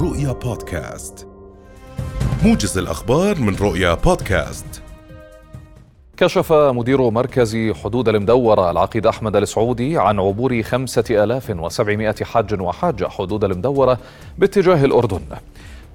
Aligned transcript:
رؤيا 0.00 0.32
بودكاست. 0.32 1.28
موجز 2.44 2.78
الأخبار 2.78 3.38
من 3.38 3.56
رؤيا 3.56 3.94
بودكاست. 3.94 4.82
كشف 6.16 6.52
مدير 6.52 7.10
مركز 7.10 7.56
حدود 7.84 8.08
المدورة 8.08 8.70
العقيد 8.70 9.06
أحمد 9.06 9.36
السعودي 9.36 9.98
عن 9.98 10.20
عبور 10.20 10.62
خمسة 10.62 11.04
آلاف 11.10 11.50
وسبعمائة 11.50 12.24
حاج 12.24 12.60
وحاجة 12.60 13.08
حدود 13.08 13.44
المدورة 13.44 13.98
باتجاه 14.38 14.84
الأردن. 14.84 15.22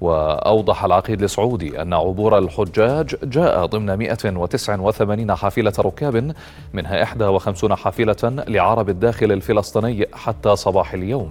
وأوضح 0.00 0.84
العقيد 0.84 1.22
السعودي 1.22 1.82
أن 1.82 1.92
عبور 1.94 2.38
الحجاج 2.38 3.16
جاء 3.22 3.66
ضمن 3.66 3.94
189 3.94 5.34
حافلة 5.34 5.72
ركاب 5.78 6.34
منها 6.72 6.96
51 7.28 7.74
حافلة 7.74 8.44
لعرب 8.48 8.88
الداخل 8.88 9.32
الفلسطيني 9.32 10.06
حتى 10.12 10.56
صباح 10.56 10.94
اليوم. 10.94 11.30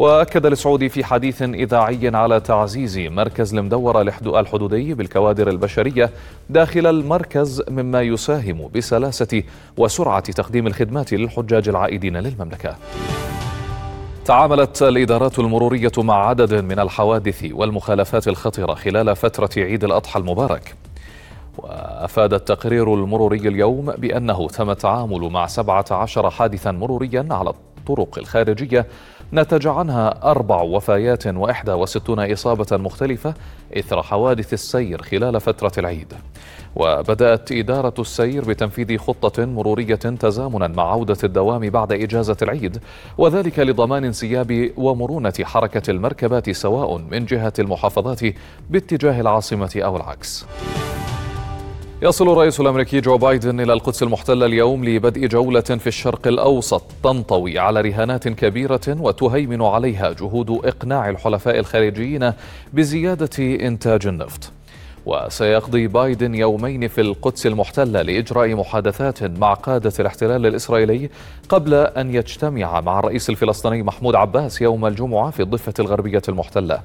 وأكد 0.00 0.46
السعودي 0.46 0.88
في 0.88 1.04
حديث 1.04 1.42
إذاعي 1.42 2.08
على 2.08 2.40
تعزيز 2.40 2.98
مركز 2.98 3.54
المدورة 3.54 4.02
الحدودي 4.40 4.94
بالكوادر 4.94 5.48
البشرية 5.48 6.10
داخل 6.50 6.86
المركز 6.86 7.62
مما 7.68 8.02
يساهم 8.02 8.70
بسلاسة 8.74 9.42
وسرعة 9.76 10.20
تقديم 10.32 10.66
الخدمات 10.66 11.12
للحجاج 11.12 11.68
العائدين 11.68 12.16
للمملكة. 12.16 12.76
تعاملت 14.24 14.82
الإدارات 14.82 15.38
المرورية 15.38 15.92
مع 15.98 16.28
عدد 16.28 16.54
من 16.54 16.78
الحوادث 16.78 17.46
والمخالفات 17.52 18.28
الخطره 18.28 18.74
خلال 18.74 19.16
فترة 19.16 19.50
عيد 19.56 19.84
الأضحى 19.84 20.20
المبارك. 20.20 20.74
وأفاد 21.58 22.34
التقرير 22.34 22.94
المروري 22.94 23.48
اليوم 23.48 23.90
بأنه 23.90 24.48
تم 24.48 24.70
التعامل 24.70 25.20
مع 25.20 25.46
17 25.46 26.30
حادثا 26.30 26.70
مروريا 26.70 27.26
على 27.30 27.52
الطرق 27.80 28.18
الخارجية 28.18 28.86
نتج 29.32 29.66
عنها 29.66 30.30
أربع 30.30 30.62
وفيات 30.62 31.26
وإحدى 31.26 31.72
وستون 31.72 32.32
إصابة 32.32 32.76
مختلفة 32.76 33.34
إثر 33.78 34.02
حوادث 34.02 34.52
السير 34.52 35.02
خلال 35.02 35.40
فترة 35.40 35.72
العيد. 35.78 36.12
وبدأت 36.76 37.52
إدارة 37.52 37.94
السير 37.98 38.44
بتنفيذ 38.44 38.98
خطة 38.98 39.44
مرورية 39.44 39.94
تزامنا 39.94 40.68
مع 40.68 40.92
عودة 40.92 41.16
الدوام 41.24 41.70
بعد 41.70 41.92
إجازة 41.92 42.36
العيد 42.42 42.78
وذلك 43.18 43.58
لضمان 43.58 44.04
انسياب 44.04 44.70
ومرونة 44.76 45.32
حركة 45.42 45.90
المركبات 45.90 46.50
سواء 46.50 46.98
من 46.98 47.24
جهة 47.24 47.52
المحافظات 47.58 48.20
باتجاه 48.70 49.20
العاصمة 49.20 49.80
أو 49.84 49.96
العكس. 49.96 50.46
يصل 52.02 52.32
الرئيس 52.32 52.60
الأمريكي 52.60 53.00
جو 53.00 53.18
بايدن 53.18 53.60
إلى 53.60 53.72
القدس 53.72 54.02
المحتلة 54.02 54.46
اليوم 54.46 54.84
لبدء 54.84 55.26
جولة 55.26 55.60
في 55.60 55.86
الشرق 55.86 56.26
الأوسط 56.26 56.82
تنطوي 57.02 57.58
على 57.58 57.80
رهانات 57.80 58.28
كبيرة 58.28 58.80
وتهيمن 58.88 59.62
عليها 59.62 60.12
جهود 60.12 60.50
إقناع 60.64 61.10
الحلفاء 61.10 61.58
الخارجيين 61.58 62.32
بزيادة 62.72 63.38
إنتاج 63.66 64.06
النفط. 64.06 64.50
وسيقضي 65.06 65.86
بايدن 65.86 66.34
يومين 66.34 66.88
في 66.88 67.00
القدس 67.00 67.46
المحتلة 67.46 68.02
لإجراء 68.02 68.54
محادثات 68.54 69.22
مع 69.22 69.54
قادة 69.54 69.92
الاحتلال 70.00 70.46
الإسرائيلي 70.46 71.10
قبل 71.48 71.74
أن 71.74 72.14
يجتمع 72.14 72.80
مع 72.80 72.98
الرئيس 72.98 73.30
الفلسطيني 73.30 73.82
محمود 73.82 74.14
عباس 74.14 74.62
يوم 74.62 74.86
الجمعة 74.86 75.30
في 75.30 75.42
الضفة 75.42 75.74
الغربية 75.78 76.22
المحتلة. 76.28 76.80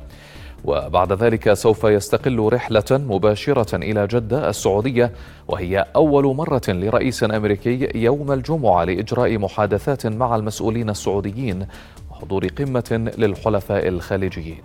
وبعد 0.67 1.13
ذلك 1.13 1.53
سوف 1.53 1.83
يستقل 1.83 2.39
رحلة 2.39 2.83
مباشرة 2.91 3.75
إلى 3.75 4.07
جدة 4.07 4.49
السعودية 4.49 5.11
وهي 5.47 5.85
أول 5.95 6.35
مرة 6.35 6.61
لرئيس 6.67 7.23
أمريكي 7.23 7.89
يوم 7.95 8.31
الجمعة 8.31 8.83
لإجراء 8.83 9.37
محادثات 9.37 10.07
مع 10.07 10.35
المسؤولين 10.35 10.89
السعوديين 10.89 11.67
وحضور 12.11 12.47
قمة 12.47 13.11
للحلفاء 13.17 13.87
الخليجيين. 13.87 14.57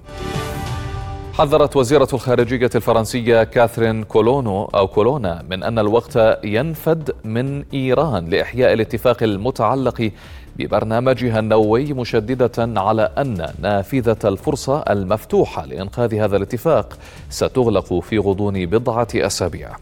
حذرت 1.40 1.76
وزيرة 1.76 2.08
الخارجية 2.12 2.70
الفرنسية 2.74 3.44
كاثرين 3.44 4.04
كولونو 4.04 4.64
أو 4.64 4.88
كولونا 4.88 5.44
من 5.50 5.62
أن 5.62 5.78
الوقت 5.78 6.38
ينفد 6.44 7.14
من 7.24 7.64
إيران 7.74 8.26
لإحياء 8.26 8.72
الاتفاق 8.72 9.22
المتعلق 9.22 10.10
ببرنامجها 10.56 11.38
النووي 11.38 11.92
مشددة 11.92 12.80
على 12.80 13.02
أن 13.18 13.46
نافذة 13.60 14.16
الفرصة 14.24 14.78
المفتوحة 14.90 15.66
لإنقاذ 15.66 16.14
هذا 16.14 16.36
الاتفاق 16.36 16.98
ستغلق 17.30 18.00
في 18.00 18.18
غضون 18.18 18.66
بضعة 18.66 19.08
أسابيع. 19.14 19.76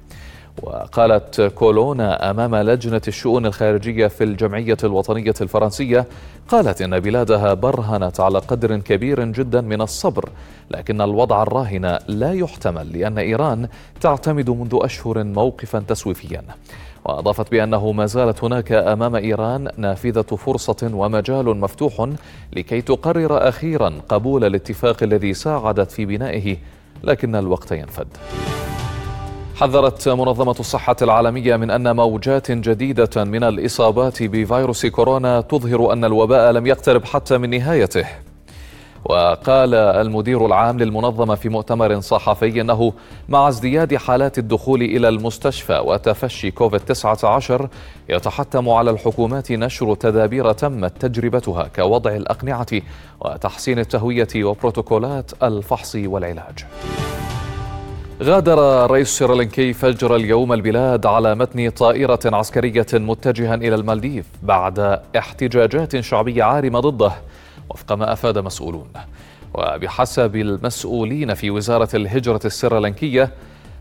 وقالت 0.63 1.41
كولونا 1.41 2.31
أمام 2.31 2.57
لجنة 2.57 3.01
الشؤون 3.09 3.47
الخارجية 3.47 4.07
في 4.07 4.25
الجمعية 4.25 4.77
الوطنية 4.85 5.35
الفرنسية 5.41 6.07
قالت 6.49 6.83
إن 6.83 7.01
بلادها 7.01 7.55
برهنت 7.55 8.21
على 8.21 8.39
قدر 8.39 8.77
كبير 8.77 9.25
جدا 9.25 9.61
من 9.61 9.81
الصبر 9.81 10.29
لكن 10.71 11.01
الوضع 11.01 11.43
الراهن 11.43 11.99
لا 12.09 12.33
يحتمل 12.33 12.99
لأن 12.99 13.19
إيران 13.19 13.69
تعتمد 14.01 14.51
منذ 14.51 14.79
أشهر 14.83 15.25
موقفا 15.25 15.79
تسويفيا. 15.89 16.43
وأضافت 17.05 17.51
بأنه 17.51 17.93
ما 17.93 18.07
زالت 18.07 18.45
هناك 18.45 18.73
أمام 18.73 19.17
إيران 19.17 19.69
نافذة 19.77 20.37
فرصة 20.37 20.91
ومجال 20.93 21.57
مفتوح 21.57 22.09
لكي 22.53 22.81
تقرر 22.81 23.49
أخيرا 23.49 23.93
قبول 24.09 24.45
الاتفاق 24.45 25.03
الذي 25.03 25.35
ساعدت 25.35 25.91
في 25.91 26.07
بنائه 26.07 26.57
لكن 27.05 27.37
الوقت 27.37 27.73
ينفد. 27.73 28.09
حذرت 29.61 30.09
منظمة 30.09 30.57
الصحة 30.61 30.97
العالمية 31.03 31.57
من 31.57 31.71
أن 31.71 31.97
موجات 31.97 32.51
جديدة 32.51 33.25
من 33.25 33.45
الإصابات 33.45 34.23
بفيروس 34.23 34.87
كورونا 34.87 35.41
تظهر 35.41 35.93
أن 35.93 36.05
الوباء 36.05 36.53
لم 36.53 36.67
يقترب 36.67 37.05
حتى 37.05 37.39
من 37.39 37.51
نهايته 37.51 38.07
وقال 39.05 39.75
المدير 39.75 40.47
العام 40.47 40.79
للمنظمة 40.79 41.35
في 41.35 41.49
مؤتمر 41.49 42.01
صحفي 42.01 42.61
أنه 42.61 42.93
مع 43.29 43.49
ازدياد 43.49 43.97
حالات 43.97 44.39
الدخول 44.39 44.83
إلى 44.83 45.09
المستشفى 45.09 45.79
وتفشي 45.79 46.51
كوفيد 46.51 46.81
19 46.81 47.69
يتحتم 48.09 48.69
على 48.69 48.91
الحكومات 48.91 49.53
نشر 49.53 49.95
تدابير 49.95 50.53
تمت 50.53 51.07
تجربتها 51.07 51.69
كوضع 51.77 52.17
الأقنعة 52.17 52.67
وتحسين 53.21 53.79
التهوية 53.79 54.29
وبروتوكولات 54.37 55.31
الفحص 55.43 55.97
والعلاج. 55.97 56.67
غادر 58.23 58.85
الرئيس 58.85 59.09
السريلانكي 59.09 59.73
فجر 59.73 60.17
اليوم 60.17 60.53
البلاد 60.53 61.07
على 61.07 61.35
متن 61.35 61.71
طائرة 61.71 62.21
عسكرية 62.25 62.87
متجها 62.95 63.55
إلى 63.55 63.75
المالديف 63.75 64.27
بعد 64.43 65.01
احتجاجات 65.19 66.01
شعبية 66.01 66.45
عارمة 66.45 66.81
ضده 66.81 67.13
وفق 67.71 67.93
ما 67.93 68.13
أفاد 68.13 68.39
مسؤولون. 68.39 68.87
وبحسب 69.55 70.37
المسؤولين 70.37 71.35
في 71.35 71.51
وزارة 71.51 71.89
الهجرة 71.95 72.41
السريلانكية 72.45 73.31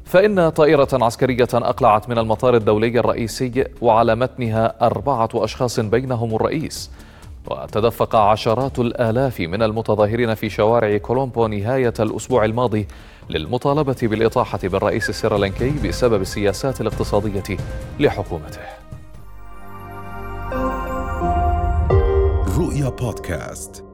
فإن 0.05 0.49
طائرة 0.49 0.89
عسكرية 0.93 1.47
أقلعت 1.53 2.09
من 2.09 2.17
المطار 2.17 2.55
الدولي 2.55 2.99
الرئيسي 2.99 3.63
وعلى 3.81 4.15
متنها 4.15 4.73
أربعة 4.81 5.29
أشخاص 5.33 5.79
بينهم 5.79 6.35
الرئيس. 6.35 6.91
وتدفق 7.47 8.15
عشرات 8.15 8.79
الآلاف 8.79 9.39
من 9.39 9.63
المتظاهرين 9.63 10.33
في 10.35 10.49
شوارع 10.49 10.97
كولومبو 10.97 11.47
نهاية 11.47 11.93
الأسبوع 11.99 12.45
الماضي 12.45 12.87
للمطالبة 13.29 13.95
بالإطاحة 14.01 14.59
بالرئيس 14.63 15.09
السريلانكي 15.09 15.69
بسبب 15.87 16.21
السياسات 16.21 16.81
الاقتصادية 16.81 17.57
لحكومته. 17.99 18.61
رؤيا 22.57 22.89
بودكاست 22.89 23.86